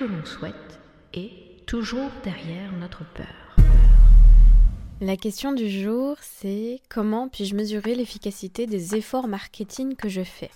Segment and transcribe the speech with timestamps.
[0.00, 0.80] que l'on souhaite
[1.12, 1.30] et
[1.66, 3.54] toujours derrière notre peur.
[5.02, 10.50] La question du jour, c'est comment puis-je mesurer l'efficacité des efforts marketing que je fais?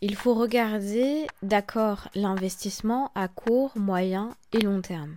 [0.00, 5.16] Il faut regarder, d'accord, l'investissement à court, moyen et long terme.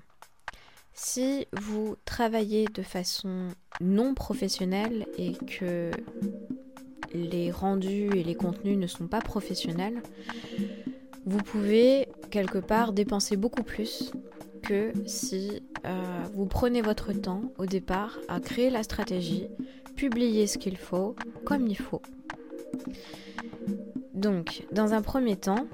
[0.94, 3.48] Si vous travaillez de façon
[3.82, 5.90] non professionnelle et que
[7.16, 10.04] les rendus et les contenus ne sont pas professionnels,
[11.26, 14.12] vous pouvez quelque part dépenser beaucoup plus
[14.62, 16.02] que si euh,
[16.34, 19.48] vous prenez votre temps au départ à créer la stratégie,
[19.96, 21.16] publier ce qu'il faut
[21.46, 22.02] comme il faut.
[24.14, 25.68] Donc, dans un premier temps,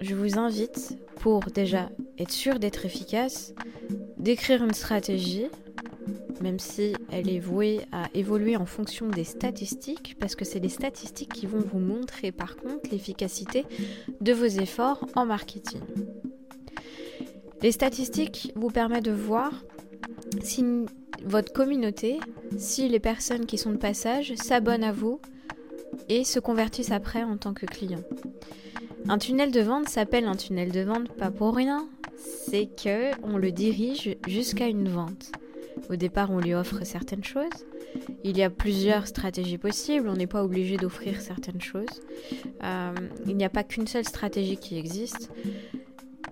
[0.00, 3.54] je vous invite, pour déjà être sûr d'être efficace,
[4.16, 5.46] d'écrire une stratégie,
[6.40, 10.68] même si elle est vouée à évoluer en fonction des statistiques, parce que c'est les
[10.68, 13.64] statistiques qui vont vous montrer par contre l'efficacité
[14.20, 15.80] de vos efforts en marketing.
[17.62, 19.64] Les statistiques vous permettent de voir
[20.40, 20.64] si
[21.24, 22.18] votre communauté,
[22.56, 25.20] si les personnes qui sont de passage s'abonnent à vous
[26.08, 28.02] et se convertissent après en tant que clients.
[29.08, 33.36] Un tunnel de vente s'appelle un tunnel de vente pas pour rien, c'est que on
[33.36, 35.32] le dirige jusqu'à une vente.
[35.90, 37.66] Au départ, on lui offre certaines choses.
[38.22, 42.00] Il y a plusieurs stratégies possibles, on n'est pas obligé d'offrir certaines choses.
[42.62, 42.94] Euh,
[43.26, 45.32] il n'y a pas qu'une seule stratégie qui existe.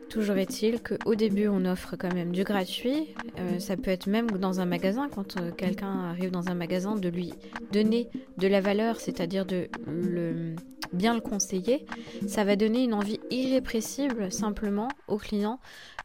[0.09, 3.15] Toujours est-il qu'au début, on offre quand même du gratuit.
[3.39, 6.95] Euh, ça peut être même dans un magasin, quand euh, quelqu'un arrive dans un magasin,
[6.95, 7.35] de lui
[7.73, 10.55] donner de la valeur, c'est-à-dire de le,
[10.93, 11.87] bien le conseiller.
[12.27, 15.61] Ça va donner une envie irrépressible simplement au client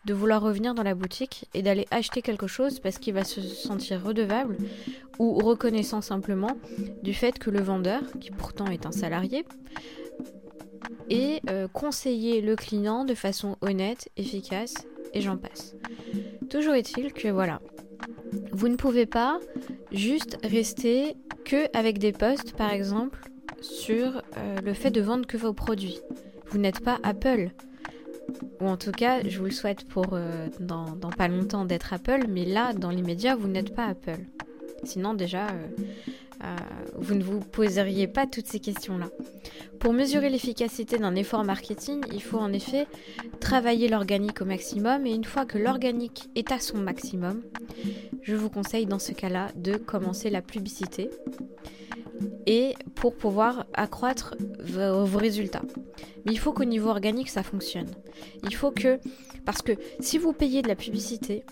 [0.06, 3.42] de vouloir revenir dans la boutique et d'aller acheter quelque chose parce qu'il va se
[3.42, 4.58] sentir redevable
[5.20, 6.58] ou reconnaissant simplement
[7.04, 9.46] du fait que le vendeur, qui pourtant est un salarié,
[11.10, 14.74] et euh, conseiller le client de façon honnête, efficace,
[15.14, 15.76] et j'en passe.
[16.50, 17.62] Toujours est-il que voilà,
[18.52, 19.40] vous ne pouvez pas
[19.92, 23.20] juste rester que avec des posts, par exemple,
[23.64, 26.00] sur euh, le fait de vendre que vos produits.
[26.48, 27.50] Vous n'êtes pas Apple.
[28.62, 30.86] Ou en tout cas, je vous le souhaite pour euh, dans,
[31.18, 34.20] pas longtemps d'être Apple, mais là, dans l'immédiat, vous n'êtes pas Apple.
[34.84, 36.56] Sinon, déjà, euh,
[36.96, 39.08] vous ne vous poseriez pas toutes ces questions-là.
[39.80, 42.88] Pour mesurer l'efficacité d'un effort marketing, il faut en effet
[43.40, 47.42] travailler l'organique au maximum et une fois que l'organique est à son maximum,
[48.22, 51.10] je vous conseille dans ce cas-là de commencer la publicité
[52.46, 55.62] et pour pouvoir accroître vos, résultats.
[56.26, 57.90] Mais il faut qu'au niveau organique ça fonctionne.
[58.44, 59.00] Il faut que
[59.46, 61.44] parce que si vous payez de la publicité,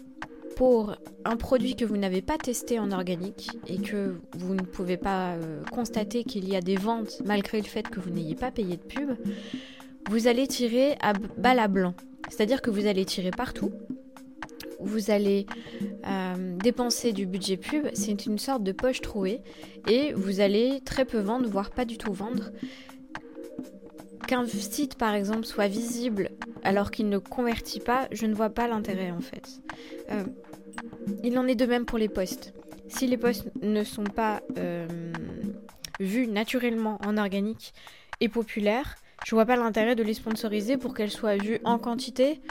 [0.56, 0.96] pour
[1.26, 5.32] un produit que vous n'avez pas testé en organique et que vous ne pouvez pas
[5.32, 8.78] euh, constater qu'il y a des ventes malgré le fait que vous n'ayez pas payé
[8.78, 9.12] de pub,
[10.10, 11.96] vous allez tirer à balle à blanc.
[12.30, 13.72] C'est-à-dire que vous allez tirer partout,
[14.84, 15.46] vous allez
[16.08, 19.42] euh, dépenser du budget pub, c'est une sorte de poche trouée
[19.88, 22.52] et vous allez très peu vendre, voire pas du tout vendre.
[24.28, 26.30] Qu'un site par exemple soit visible
[26.64, 29.62] alors qu'il ne convertit pas, je ne vois pas l'intérêt en fait.
[30.12, 30.24] Euh,
[31.24, 32.54] il en est de même pour les posts.
[32.88, 34.88] Si les posts ne sont pas euh,
[36.00, 37.74] vus naturellement en organique
[38.20, 42.42] et populaires, je vois pas l'intérêt de les sponsoriser pour qu'elles soient vues en quantité,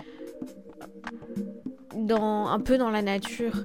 [1.95, 3.65] dans, un peu dans la nature.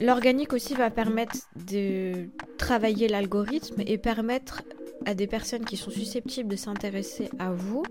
[0.00, 1.36] L'organique aussi va permettre
[1.68, 2.28] de
[2.58, 4.62] travailler l'algorithme et permettre
[5.06, 7.82] à des personnes qui sont susceptibles de s'intéresser à vous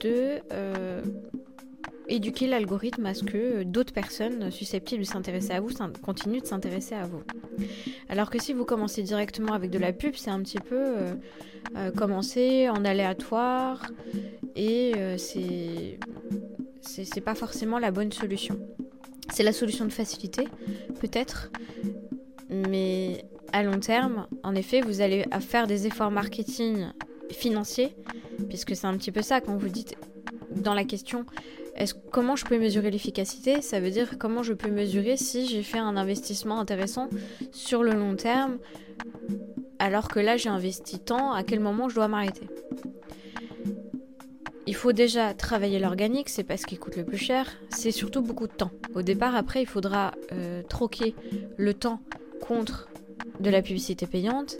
[0.00, 1.02] de euh,
[2.08, 5.70] éduquer l'algorithme à ce que d'autres personnes susceptibles de s'intéresser à vous
[6.02, 7.22] continuent de s'intéresser à vous.
[8.08, 11.14] Alors que si vous commencez directement avec de la pub, c'est un petit peu euh,
[11.76, 13.86] euh, commencer en aléatoire
[14.56, 15.98] et c'est
[16.86, 18.58] c'est pas forcément la bonne solution.
[19.32, 20.46] C'est la solution de facilité,
[21.00, 21.50] peut-être,
[22.50, 26.88] mais à long terme, en effet, vous allez faire des efforts marketing
[27.30, 27.96] financiers,
[28.48, 29.96] puisque c'est un petit peu ça quand vous dites
[30.50, 31.24] dans la question
[32.10, 33.60] comment je peux mesurer l'efficacité?
[33.60, 37.08] Ça veut dire comment je peux mesurer si j'ai fait un investissement intéressant
[37.50, 38.58] sur le long terme,
[39.78, 42.46] alors que là j'ai investi tant, à quel moment je dois m'arrêter?
[44.66, 48.22] Il faut déjà travailler l'organique, c'est pas ce qui coûte le plus cher, c'est surtout
[48.22, 48.70] beaucoup de temps.
[48.94, 51.14] Au départ, après, il faudra euh, troquer
[51.56, 52.00] le temps
[52.40, 52.88] contre
[53.40, 54.56] de la publicité payante,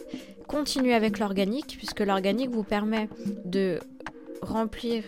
[0.46, 3.08] continuer avec l'organique, puisque l'organique vous permet
[3.44, 3.78] de
[4.42, 5.04] remplir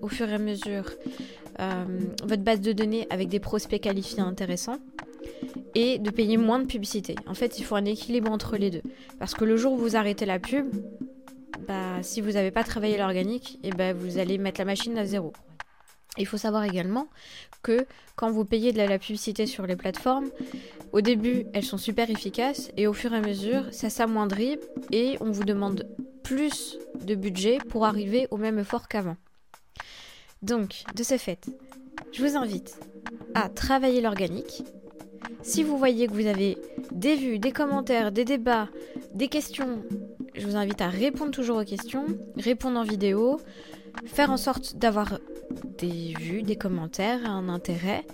[0.00, 0.90] au fur et à mesure
[1.60, 1.84] euh,
[2.24, 4.78] votre base de données avec des prospects qualifiés intéressants
[5.74, 7.14] et de payer moins de publicité.
[7.26, 8.82] En fait, il faut un équilibre entre les deux.
[9.18, 10.66] Parce que le jour où vous arrêtez la pub,
[11.66, 14.96] bah, si vous n'avez pas travaillé l'organique, et eh ben vous allez mettre la machine
[14.98, 15.32] à zéro.
[16.18, 17.08] Il faut savoir également
[17.62, 17.86] que
[18.16, 20.28] quand vous payez de la, publicité sur les plateformes,
[20.92, 24.58] au début elles sont super efficaces et au fur et à mesure ça s'amoindrit
[24.90, 25.88] et on vous demande
[26.22, 29.16] plus de budget pour arriver au même effort qu'avant.
[30.42, 31.46] Donc, de ce fait,
[32.12, 32.78] je vous invite
[33.34, 34.64] à travailler l'organique.
[35.42, 36.58] Si vous voyez que vous avez
[36.90, 38.68] des vues, des commentaires, des débats,
[39.14, 39.82] des questions,
[40.42, 42.04] je vous invite à répondre toujours aux questions,
[42.36, 43.38] répondre en vidéo,
[44.06, 45.20] faire en sorte d'avoir
[45.78, 48.04] des vues, des commentaires, un intérêt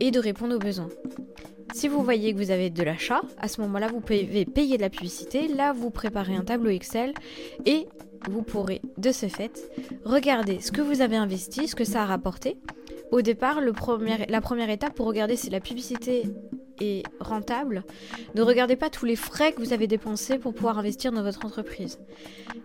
[0.00, 0.88] et de répondre aux besoins.
[1.74, 4.82] Si vous voyez que vous avez de l'achat, à ce moment-là, vous pouvez payer de
[4.82, 5.48] la publicité.
[5.48, 7.12] Là, vous préparez un tableau Excel
[7.66, 7.86] et
[8.30, 9.70] vous pourrez, de ce fait,
[10.06, 12.56] regarder ce que vous avez investi, ce que ça a rapporté.
[13.10, 16.22] Au départ, la première étape pour regarder si la publicité
[17.20, 17.84] rentable,
[18.34, 21.44] ne regardez pas tous les frais que vous avez dépensés pour pouvoir investir dans votre
[21.44, 21.98] entreprise.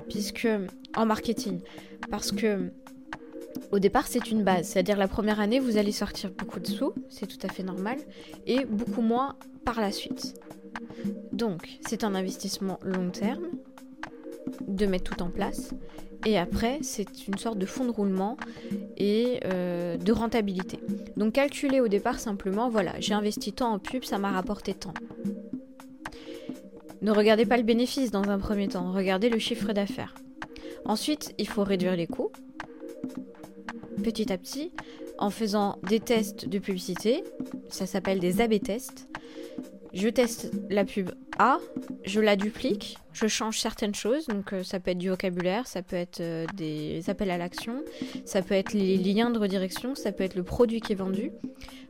[0.09, 0.47] Puisque,
[0.95, 1.61] en marketing,
[2.09, 2.71] parce que
[3.71, 6.93] au départ, c'est une base, c'est-à-dire la première année, vous allez sortir beaucoup de sous,
[7.09, 7.97] c'est tout à fait normal,
[8.45, 10.35] et beaucoup moins par la suite.
[11.31, 13.47] Donc, c'est un investissement long terme
[14.67, 15.71] de mettre tout en place,
[16.25, 18.37] et après, c'est une sorte de fonds de roulement
[18.97, 20.79] et euh, de rentabilité.
[21.17, 24.93] Donc, calculez au départ simplement, voilà, j'ai investi tant en pub, ça m'a rapporté tant.
[27.01, 30.15] Ne regardez pas le bénéfice dans un premier temps, regardez le chiffre d'affaires.
[30.85, 32.31] Ensuite, il faut réduire les coûts
[34.03, 34.71] petit à petit
[35.17, 37.23] en faisant des tests de publicité.
[37.69, 39.07] Ça s'appelle des AB tests.
[39.95, 41.57] Je teste la pub A,
[42.03, 44.27] je la duplique, je change certaines choses.
[44.27, 47.81] Donc euh, ça peut être du vocabulaire, ça peut être euh, des appels à l'action,
[48.25, 51.31] ça peut être les liens de redirection, ça peut être le produit qui est vendu.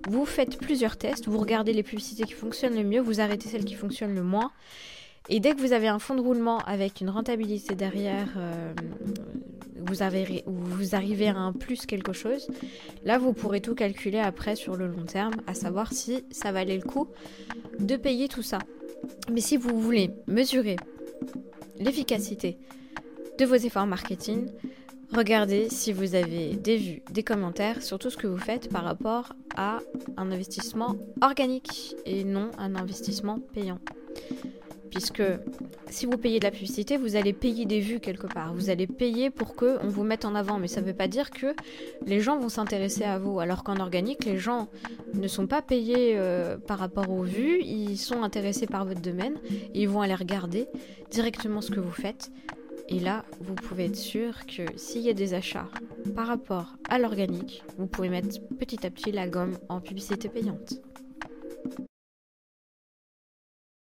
[0.08, 3.66] Vous faites plusieurs tests, vous regardez les publicités qui fonctionnent le mieux, vous arrêtez celles
[3.66, 4.52] qui fonctionnent le moins.
[5.28, 8.74] Et dès que vous avez un fonds de roulement avec une rentabilité derrière, euh,
[9.78, 12.48] vous, arrivez à un plus quelque chose,
[13.04, 16.78] là vous pourrez tout calculer après sur le long terme, à savoir si ça valait
[16.78, 17.08] le coup
[17.80, 18.60] de payer tout ça.
[19.32, 20.78] Mais si vous voulez mesurer
[21.80, 22.58] l'efficacité
[23.38, 24.48] de vos efforts marketing,
[25.14, 28.84] regardez si vous avez des vues, des commentaires sur tout ce que vous faites par
[28.84, 29.80] rapport à
[30.18, 33.80] un investissement organique et non un investissement payant
[34.96, 35.24] puisque
[35.90, 38.54] si vous payez de la publicité, vous allez payer des vues quelque part.
[38.54, 41.10] Vous allez payer pour que on vous mette en avant, mais ça ne veut pas
[41.10, 41.54] dire que
[42.06, 43.42] les gens vont s'intéresser à vous.
[43.42, 44.70] Alors qu'en organique, les gens
[45.14, 49.36] ne sont pas payés euh, par rapport aux vues, ils sont intéressés par votre domaine,
[49.74, 50.68] ils vont aller regarder
[51.12, 52.32] directement ce que vous faites.
[52.88, 55.68] Et là, vous pouvez être sûr que s'il y a des achats
[56.16, 60.76] par rapport à l'organique, vous pouvez mettre petit à petit la gomme en publicité payante.